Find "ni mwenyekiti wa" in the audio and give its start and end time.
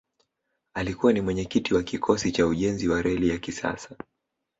1.13-1.83